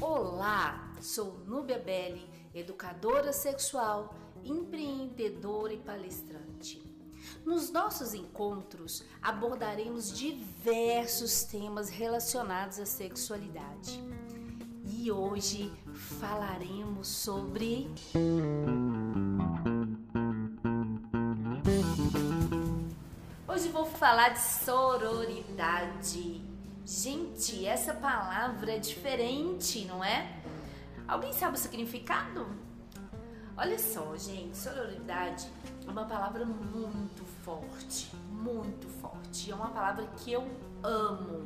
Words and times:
Olá, 0.00 0.94
sou 1.00 1.44
Núbia 1.46 1.78
Belli, 1.78 2.26
educadora 2.54 3.32
sexual, 3.32 4.14
empreendedora 4.42 5.72
e 5.74 5.78
palestrante. 5.78 6.82
Nos 7.44 7.70
nossos 7.70 8.14
encontros 8.14 9.04
abordaremos 9.20 10.12
diversos 10.12 11.44
temas 11.44 11.88
relacionados 11.90 12.78
à 12.78 12.86
sexualidade. 12.86 14.02
E 14.84 15.10
hoje 15.10 15.70
falaremos 16.18 17.08
sobre. 17.08 17.88
Hoje 23.52 23.68
vou 23.68 23.84
falar 23.84 24.28
de 24.28 24.38
sororidade. 24.38 26.40
Gente, 26.86 27.66
essa 27.66 27.92
palavra 27.92 28.76
é 28.76 28.78
diferente, 28.78 29.86
não 29.86 30.04
é? 30.04 30.36
Alguém 31.08 31.32
sabe 31.32 31.56
o 31.56 31.58
significado? 31.58 32.46
Olha 33.56 33.76
só, 33.76 34.16
gente, 34.16 34.56
sororidade 34.56 35.48
é 35.84 35.90
uma 35.90 36.04
palavra 36.04 36.44
muito 36.44 37.24
forte, 37.44 38.14
muito 38.30 38.86
forte. 39.00 39.50
É 39.50 39.54
uma 39.56 39.70
palavra 39.70 40.06
que 40.18 40.30
eu 40.30 40.48
amo. 40.84 41.44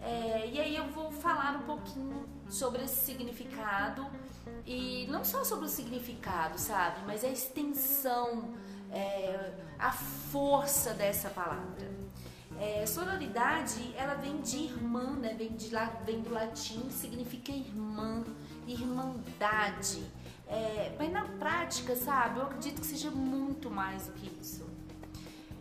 É, 0.00 0.50
e 0.52 0.60
aí 0.60 0.74
eu 0.74 0.88
vou 0.88 1.12
falar 1.12 1.58
um 1.58 1.62
pouquinho 1.62 2.28
sobre 2.48 2.82
esse 2.82 3.06
significado 3.06 4.04
e 4.66 5.06
não 5.08 5.24
só 5.24 5.44
sobre 5.44 5.66
o 5.66 5.68
significado, 5.68 6.58
sabe, 6.58 7.02
mas 7.06 7.22
a 7.22 7.28
extensão, 7.28 8.52
é, 8.94 9.52
a 9.78 9.92
força 9.92 10.94
dessa 10.94 11.28
palavra. 11.28 11.92
É, 12.60 12.84
ela 13.96 14.14
vem 14.14 14.40
de 14.40 14.56
irmã, 14.58 15.16
né? 15.16 15.34
Vem, 15.36 15.50
de, 15.56 15.70
vem 16.06 16.20
do 16.20 16.30
latim, 16.30 16.88
significa 16.90 17.50
irmã, 17.50 18.22
irmandade. 18.66 20.04
É, 20.46 20.94
mas 20.98 21.10
na 21.10 21.24
prática, 21.24 21.96
sabe, 21.96 22.38
eu 22.38 22.44
acredito 22.44 22.80
que 22.80 22.86
seja 22.86 23.10
muito 23.10 23.70
mais 23.70 24.06
do 24.06 24.12
que 24.12 24.30
isso. 24.40 24.64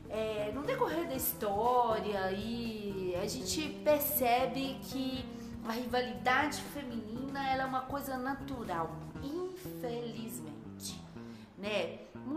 É, 0.09 0.51
no 0.53 0.61
decorrer 0.61 1.07
da 1.07 1.15
história, 1.15 2.31
e 2.31 3.15
a 3.19 3.25
gente 3.25 3.69
percebe 3.83 4.77
que 4.83 5.25
a 5.67 5.71
rivalidade 5.71 6.61
feminina 6.61 7.49
ela 7.49 7.63
é 7.63 7.65
uma 7.65 7.81
coisa 7.81 8.17
natural, 8.17 8.95
infelizmente. 9.23 11.01
Né? 11.57 11.92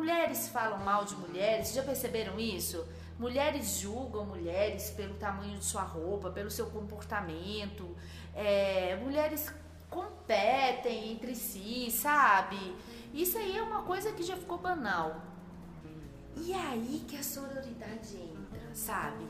Mulheres 0.07 0.47
falam 0.51 0.79
mal 0.85 1.05
de 1.05 1.17
mulheres, 1.17 1.73
já 1.73 1.83
perceberam 1.83 2.39
isso? 2.39 2.87
Mulheres 3.19 3.81
julgam 3.81 4.25
mulheres 4.25 4.91
pelo 4.91 5.15
tamanho 5.15 5.59
de 5.59 5.65
sua 5.65 5.83
roupa, 5.83 6.31
pelo 6.31 6.49
seu 6.49 6.67
comportamento. 6.67 7.85
É, 8.33 8.95
mulheres 9.03 9.53
competem 9.91 11.11
entre 11.11 11.35
si, 11.35 11.91
sabe? 11.91 12.57
Isso 13.13 13.37
aí 13.37 13.59
é 13.59 13.63
uma 13.65 13.83
coisa 13.83 14.13
que 14.13 14.23
já 14.23 14.37
ficou 14.37 14.59
banal. 14.59 15.23
E 16.37 16.53
é 16.53 16.67
aí 16.69 17.05
que 17.09 17.17
a 17.17 17.23
sororidade 17.25 18.17
entra, 18.17 18.75
sabe? 18.75 19.27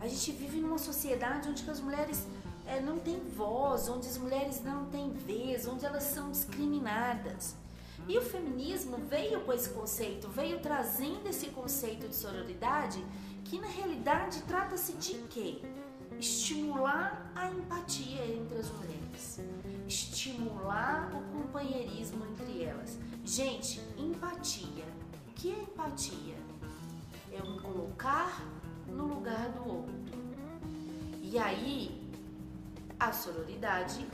A 0.00 0.08
gente 0.08 0.32
vive 0.32 0.58
numa 0.58 0.78
sociedade 0.78 1.48
onde 1.48 1.70
as 1.70 1.80
mulheres 1.80 2.26
é, 2.66 2.80
não 2.80 2.98
têm 2.98 3.20
voz, 3.20 3.88
onde 3.88 4.08
as 4.08 4.18
mulheres 4.18 4.64
não 4.64 4.86
têm 4.86 5.12
vez, 5.12 5.68
onde 5.68 5.86
elas 5.86 6.02
são 6.02 6.32
discriminadas. 6.32 7.54
E 8.08 8.16
o 8.16 8.22
feminismo 8.22 8.96
veio 8.96 9.42
com 9.42 9.52
esse 9.52 9.68
conceito, 9.68 10.28
veio 10.30 10.60
trazendo 10.60 11.28
esse 11.28 11.50
conceito 11.50 12.08
de 12.08 12.16
sororidade, 12.16 13.04
que 13.44 13.60
na 13.60 13.66
realidade 13.66 14.42
trata-se 14.44 14.94
de 14.94 15.14
quê? 15.28 15.60
Estimular 16.18 17.30
a 17.36 17.50
empatia 17.50 18.24
entre 18.26 18.58
as 18.58 18.70
mulheres, 18.70 19.40
estimular 19.86 21.12
o 21.14 21.38
companheirismo 21.38 22.24
entre 22.26 22.64
elas. 22.64 22.98
Gente, 23.24 23.78
empatia. 23.98 24.86
O 25.28 25.32
que 25.34 25.52
é 25.52 25.58
empatia? 25.60 26.36
É 27.30 27.42
me 27.42 27.60
colocar 27.60 28.42
no 28.86 29.06
lugar 29.06 29.50
do 29.50 29.68
outro. 29.68 29.94
E 31.22 31.38
aí, 31.38 32.10
a 32.98 33.12
sororidade 33.12 34.06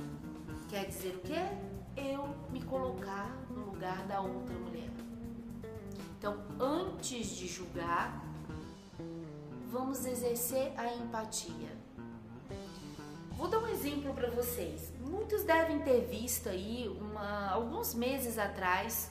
quer 0.69 0.87
dizer 0.87 1.15
o 1.15 1.21
quê? 1.21 1.41
Eu 1.97 2.35
me 2.51 2.61
colocar 2.61 3.44
lugar 3.85 4.07
da 4.07 4.21
outra 4.21 4.55
mulher. 4.55 4.89
Então, 6.19 6.43
antes 6.59 7.37
de 7.37 7.47
julgar, 7.47 8.25
vamos 9.71 10.07
exercer 10.07 10.73
a 10.75 10.95
empatia. 10.95 11.77
Vou 13.33 13.47
dar 13.47 13.59
um 13.59 13.69
exemplo 13.69 14.15
para 14.15 14.31
vocês. 14.31 14.91
Muitos 15.01 15.43
devem 15.43 15.81
ter 15.81 16.07
visto 16.07 16.49
aí, 16.49 16.89
uma, 16.99 17.51
alguns 17.51 17.93
meses 17.93 18.39
atrás, 18.39 19.11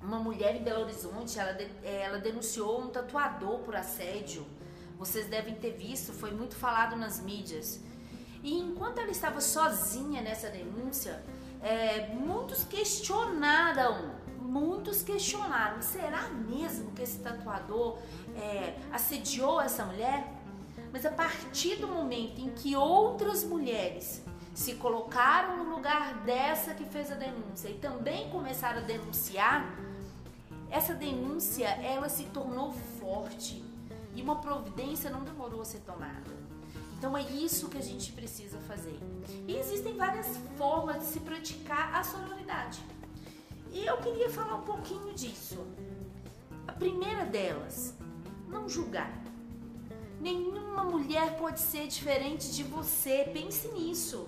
uma 0.00 0.18
mulher 0.18 0.56
em 0.56 0.62
Belo 0.62 0.84
Horizonte, 0.84 1.38
ela, 1.38 1.50
ela 1.82 2.18
denunciou 2.18 2.80
um 2.80 2.88
tatuador 2.88 3.58
por 3.58 3.76
assédio. 3.76 4.46
Vocês 4.98 5.26
devem 5.26 5.56
ter 5.56 5.72
visto, 5.72 6.10
foi 6.12 6.30
muito 6.30 6.56
falado 6.56 6.96
nas 6.96 7.20
mídias. 7.20 7.80
E 8.42 8.58
enquanto 8.58 8.98
ela 8.98 9.10
estava 9.10 9.42
sozinha 9.42 10.22
nessa 10.22 10.48
denúncia, 10.48 11.22
é, 11.64 12.08
muitos 12.08 12.62
questionaram, 12.62 14.10
muitos 14.38 15.02
questionaram, 15.02 15.80
será 15.80 16.28
mesmo 16.28 16.90
que 16.92 17.02
esse 17.02 17.18
tatuador 17.20 17.98
é, 18.36 18.76
assediou 18.92 19.58
essa 19.60 19.82
mulher? 19.86 20.30
Mas 20.92 21.06
a 21.06 21.10
partir 21.10 21.76
do 21.76 21.88
momento 21.88 22.38
em 22.38 22.50
que 22.50 22.76
outras 22.76 23.42
mulheres 23.42 24.22
se 24.54 24.74
colocaram 24.74 25.64
no 25.64 25.74
lugar 25.74 26.22
dessa 26.22 26.74
que 26.74 26.84
fez 26.84 27.10
a 27.10 27.14
denúncia 27.14 27.68
e 27.68 27.74
também 27.74 28.28
começaram 28.28 28.80
a 28.80 28.84
denunciar, 28.84 29.66
essa 30.70 30.94
denúncia 30.94 31.66
ela 31.66 32.10
se 32.10 32.24
tornou 32.24 32.72
forte 33.00 33.64
e 34.14 34.20
uma 34.20 34.36
providência 34.36 35.10
não 35.10 35.24
demorou 35.24 35.62
a 35.62 35.64
ser 35.64 35.80
tomada. 35.80 36.43
Então 37.04 37.18
é 37.18 37.22
isso 37.22 37.68
que 37.68 37.76
a 37.76 37.82
gente 37.82 38.12
precisa 38.12 38.58
fazer. 38.60 38.98
E 39.46 39.54
existem 39.56 39.94
várias 39.94 40.38
formas 40.56 41.00
de 41.00 41.04
se 41.04 41.20
praticar 41.20 41.94
a 41.94 42.02
sororidade. 42.02 42.82
E 43.70 43.84
eu 43.84 43.98
queria 43.98 44.30
falar 44.30 44.54
um 44.54 44.62
pouquinho 44.62 45.12
disso. 45.12 45.66
A 46.66 46.72
primeira 46.72 47.26
delas, 47.26 47.94
não 48.48 48.66
julgar. 48.70 49.12
Nenhuma 50.18 50.82
mulher 50.82 51.36
pode 51.36 51.60
ser 51.60 51.88
diferente 51.88 52.50
de 52.50 52.62
você. 52.62 53.28
Pense 53.30 53.68
nisso. 53.68 54.26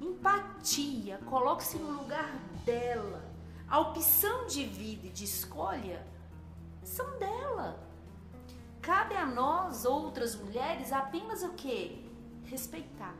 Empatia, 0.00 1.18
coloque-se 1.26 1.76
no 1.76 2.00
lugar 2.00 2.34
dela 2.64 3.30
a 3.68 3.78
opção 3.78 4.46
de 4.46 4.64
vida 4.64 5.08
e 5.08 5.10
de 5.10 5.24
escolha 5.24 6.02
são 6.82 7.18
dela. 7.18 7.89
Cabe 8.82 9.14
a 9.14 9.26
nós, 9.26 9.84
outras 9.84 10.34
mulheres, 10.34 10.92
apenas 10.92 11.42
o 11.42 11.50
que? 11.50 12.10
Respeitar. 12.44 13.14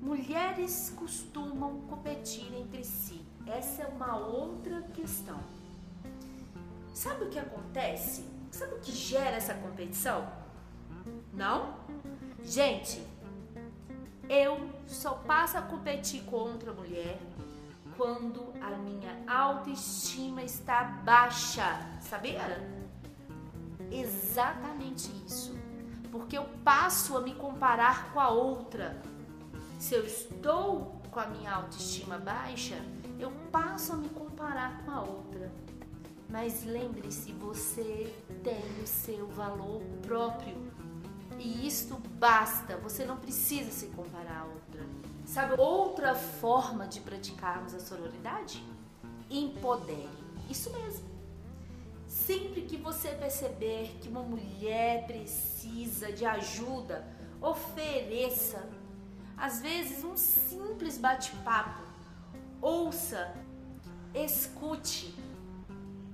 Mulheres 0.00 0.92
costumam 0.96 1.80
competir 1.82 2.52
entre 2.54 2.84
si. 2.84 3.24
Essa 3.46 3.82
é 3.82 3.86
uma 3.86 4.16
outra 4.16 4.82
questão. 4.94 5.40
Sabe 6.92 7.24
o 7.24 7.30
que 7.30 7.38
acontece? 7.38 8.24
Sabe 8.50 8.74
o 8.74 8.80
que 8.80 8.92
gera 8.92 9.36
essa 9.36 9.54
competição? 9.54 10.30
Não? 11.32 11.76
Gente, 12.44 13.02
eu 14.28 14.68
só 14.86 15.14
passo 15.14 15.56
a 15.56 15.62
competir 15.62 16.22
com 16.24 16.36
outra 16.36 16.72
mulher 16.72 17.18
quando 17.96 18.52
a 18.60 18.70
minha 18.76 19.22
autoestima 19.26 20.42
está 20.42 20.82
baixa, 20.82 21.80
sabia? 22.00 22.81
Exatamente 23.92 25.10
isso. 25.26 25.54
Porque 26.10 26.36
eu 26.36 26.44
passo 26.64 27.16
a 27.16 27.20
me 27.20 27.34
comparar 27.34 28.12
com 28.12 28.20
a 28.20 28.28
outra. 28.30 29.00
Se 29.78 29.94
eu 29.94 30.04
estou 30.04 31.00
com 31.10 31.20
a 31.20 31.26
minha 31.26 31.52
autoestima 31.52 32.18
baixa, 32.18 32.82
eu 33.18 33.30
passo 33.50 33.92
a 33.92 33.96
me 33.96 34.08
comparar 34.08 34.82
com 34.84 34.90
a 34.90 35.02
outra. 35.02 35.52
Mas 36.28 36.64
lembre-se, 36.64 37.32
você 37.32 38.10
tem 38.42 38.64
o 38.82 38.86
seu 38.86 39.26
valor 39.28 39.82
próprio. 40.00 40.56
E 41.38 41.66
isto 41.66 41.96
basta, 42.18 42.76
você 42.78 43.04
não 43.04 43.16
precisa 43.16 43.70
se 43.70 43.86
comparar 43.88 44.40
a 44.40 44.44
outra. 44.44 44.86
Sabe 45.26 45.60
outra 45.60 46.14
forma 46.14 46.86
de 46.86 47.00
praticarmos 47.00 47.74
a 47.74 47.80
sororidade? 47.80 48.64
Empodere. 49.30 50.08
Isso 50.48 50.70
mesmo. 50.72 51.11
Sempre 52.26 52.62
que 52.62 52.76
você 52.76 53.08
perceber 53.08 53.96
que 54.00 54.08
uma 54.08 54.22
mulher 54.22 55.06
precisa 55.06 56.12
de 56.12 56.24
ajuda, 56.24 57.04
ofereça. 57.40 58.64
Às 59.36 59.60
vezes, 59.60 60.04
um 60.04 60.16
simples 60.16 60.96
bate-papo. 60.98 61.82
Ouça, 62.60 63.34
escute. 64.14 65.12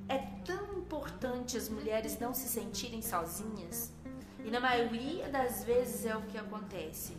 É 0.08 0.16
tão 0.46 0.78
importante 0.78 1.58
as 1.58 1.69
mulheres 1.69 2.19
não 2.19 2.32
se 2.32 2.49
sentirem 2.49 3.02
sozinhas. 3.02 3.93
E 4.43 4.50
na 4.50 4.61
maioria 4.61 5.28
das 5.28 5.62
vezes 5.62 6.06
é 6.06 6.16
o 6.16 6.22
que 6.22 6.38
acontece. 6.38 7.12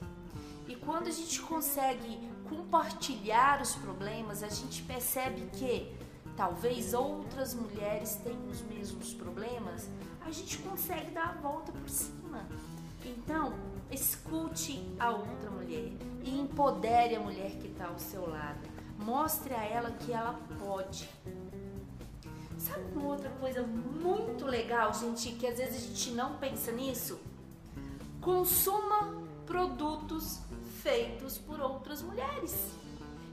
E 0.68 0.76
quando 0.76 1.10
a 1.10 1.12
gente 1.12 1.40
consegue 1.42 2.18
compartilhar 2.50 3.62
os 3.62 3.76
problemas, 3.76 4.42
a 4.42 4.50
gente 4.50 4.82
percebe 4.82 5.42
que 5.54 5.96
talvez 6.40 6.94
outras 6.94 7.54
mulheres 7.54 8.16
tenham 8.24 8.48
os 8.48 8.62
mesmos 8.62 9.14
problemas, 9.14 9.90
a 10.26 10.32
gente 10.32 10.58
consegue 10.60 11.12
dar 11.12 11.32
a 11.32 11.42
volta 11.42 11.70
por 11.70 11.90
cima. 11.90 12.48
Então, 13.04 13.54
escute 13.92 14.82
a 14.98 15.10
outra 15.10 15.52
mulher 15.52 15.92
e 16.24 16.40
empodere 16.40 17.18
a 17.18 17.20
mulher 17.20 17.52
que 17.58 17.68
está 17.68 17.88
ao 17.88 18.00
seu 18.00 18.26
lado. 18.26 18.58
Mostre 18.98 19.54
a 19.54 19.66
ela 19.66 19.92
que 19.92 20.14
ela 20.14 20.40
pode. 20.58 21.10
Sabe 22.58 22.86
uma 22.96 23.10
outra 23.10 23.30
coisa 23.32 23.62
muito 23.62 24.46
legal, 24.46 24.94
gente, 24.94 25.34
que 25.34 25.46
às 25.46 25.58
vezes 25.58 25.76
a 25.76 25.88
gente 25.88 26.12
não 26.12 26.38
pensa 26.38 26.72
nisso? 26.72 27.20
Consuma 28.22 29.14
produtos 29.46 30.40
feitos 30.82 31.38
por 31.38 31.60
outras 31.60 32.02
mulheres. 32.02 32.72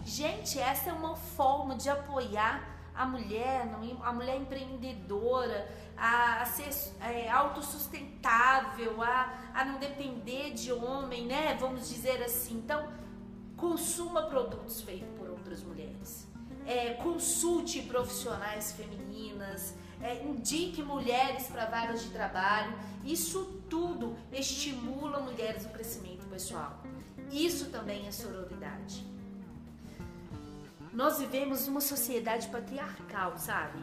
Gente, 0.04 0.58
essa 0.58 0.90
é 0.90 0.92
uma 0.92 1.14
forma 1.14 1.76
de 1.76 1.88
apoiar 1.88 2.74
a 2.96 3.06
mulher, 3.06 3.68
a 4.02 4.12
mulher 4.12 4.36
empreendedora, 4.36 5.68
a, 5.96 6.42
a 6.42 6.46
ser 6.46 6.70
é, 7.00 7.28
autossustentável, 7.30 9.02
a, 9.02 9.34
a 9.54 9.64
não 9.64 9.78
depender 9.78 10.52
de 10.52 10.72
homem, 10.72 11.26
né? 11.26 11.56
Vamos 11.60 11.88
dizer 11.88 12.22
assim. 12.22 12.54
Então, 12.56 12.88
consuma 13.56 14.22
produtos 14.22 14.80
feitos 14.80 15.08
por 15.18 15.28
outras 15.28 15.62
mulheres. 15.62 16.26
É, 16.66 16.94
consulte 16.94 17.82
profissionais 17.82 18.72
femininas, 18.72 19.74
é, 20.00 20.22
indique 20.24 20.82
mulheres 20.82 21.46
para 21.46 21.66
vagas 21.66 22.02
de 22.02 22.10
trabalho. 22.10 22.76
Isso 23.04 23.62
tudo 23.68 24.16
estimula 24.32 25.20
mulheres 25.20 25.64
no 25.64 25.72
crescimento 25.72 26.26
pessoal. 26.26 26.82
Isso 27.30 27.70
também 27.70 28.06
é 28.06 28.10
sororidade. 28.10 29.04
Nós 30.96 31.18
vivemos 31.18 31.68
uma 31.68 31.82
sociedade 31.82 32.48
patriarcal, 32.48 33.36
sabe? 33.36 33.78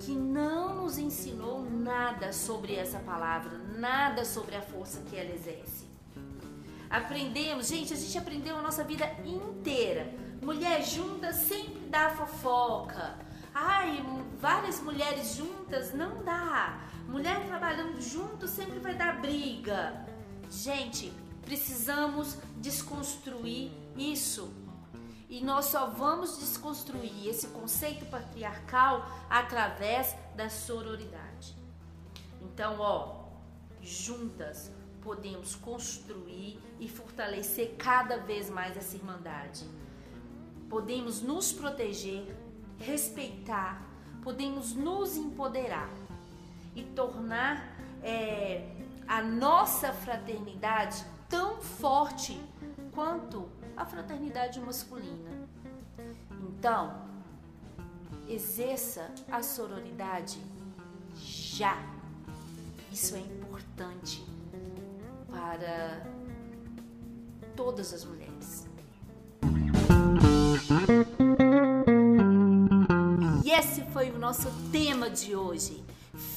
Que 0.00 0.12
não 0.12 0.82
nos 0.82 0.98
ensinou 0.98 1.62
nada 1.62 2.30
sobre 2.30 2.74
essa 2.74 2.98
palavra, 2.98 3.56
nada 3.78 4.22
sobre 4.22 4.54
a 4.54 4.60
força 4.60 5.00
que 5.08 5.16
ela 5.16 5.34
exerce. 5.34 5.86
Aprendemos, 6.90 7.68
gente, 7.68 7.94
a 7.94 7.96
gente 7.96 8.18
aprendeu 8.18 8.54
a 8.54 8.60
nossa 8.60 8.84
vida 8.84 9.10
inteira. 9.24 10.12
Mulher 10.42 10.84
junta 10.84 11.32
sempre 11.32 11.88
dá 11.88 12.10
fofoca. 12.10 13.16
Ai, 13.54 14.04
várias 14.38 14.78
mulheres 14.82 15.36
juntas 15.36 15.94
não 15.94 16.22
dá. 16.22 16.82
Mulher 17.08 17.46
trabalhando 17.46 17.98
junto 17.98 18.46
sempre 18.46 18.78
vai 18.78 18.94
dar 18.94 19.22
briga. 19.22 20.04
Gente, 20.50 21.10
precisamos 21.46 22.36
desconstruir 22.58 23.72
isso. 23.96 24.52
E 25.30 25.40
nós 25.40 25.66
só 25.66 25.86
vamos 25.86 26.38
desconstruir 26.38 27.28
esse 27.28 27.46
conceito 27.46 28.04
patriarcal 28.06 29.08
através 29.30 30.16
da 30.34 30.50
sororidade. 30.50 31.54
Então, 32.42 32.80
ó, 32.80 33.26
juntas 33.80 34.72
podemos 35.00 35.54
construir 35.54 36.60
e 36.80 36.88
fortalecer 36.88 37.76
cada 37.78 38.18
vez 38.18 38.50
mais 38.50 38.76
essa 38.76 38.96
irmandade. 38.96 39.64
Podemos 40.68 41.22
nos 41.22 41.52
proteger, 41.52 42.26
respeitar, 42.80 43.86
podemos 44.24 44.74
nos 44.74 45.16
empoderar 45.16 45.90
e 46.74 46.82
tornar 46.82 47.78
é, 48.02 48.68
a 49.06 49.22
nossa 49.22 49.92
fraternidade 49.92 51.04
tão 51.28 51.60
forte 51.60 52.40
quanto 52.92 53.48
a 53.80 53.86
fraternidade 53.86 54.60
masculina. 54.60 55.30
Então, 56.38 57.02
exerça 58.28 59.10
a 59.32 59.42
sororidade 59.42 60.38
já. 61.16 61.82
Isso 62.92 63.16
é 63.16 63.20
importante 63.20 64.22
para 65.30 66.04
todas 67.56 67.94
as 67.94 68.04
mulheres. 68.04 68.68
E 73.42 73.50
esse 73.50 73.82
foi 73.86 74.10
o 74.10 74.18
nosso 74.18 74.50
tema 74.70 75.08
de 75.08 75.34
hoje. 75.34 75.82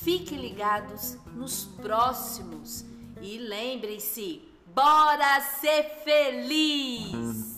Fiquem 0.01 0.37
ligados 0.37 1.17
nos 1.35 1.65
próximos 1.65 2.85
e 3.21 3.37
lembrem-se 3.37 4.52
Bora 4.75 5.39
ser 5.61 6.01
feliz! 6.03 7.52